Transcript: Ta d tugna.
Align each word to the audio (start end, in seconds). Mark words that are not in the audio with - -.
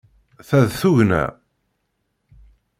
Ta 0.47 0.59
d 0.69 0.71
tugna. 0.79 1.25